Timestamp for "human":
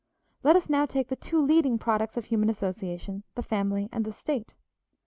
2.25-2.49